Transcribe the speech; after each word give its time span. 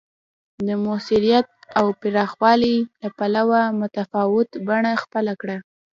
د 0.67 0.69
موثریت 0.85 1.47
او 1.79 1.85
پوخوالي 2.01 2.75
له 3.01 3.09
پلوه 3.17 3.61
متفاوته 3.79 4.55
بڼه 4.67 4.91
خپله 5.03 5.33
کړه 5.41 5.57